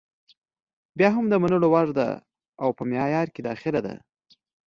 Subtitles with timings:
[0.97, 2.09] بیا هم د منلو وړ ده
[2.63, 3.95] او په معیار کې داخله ده.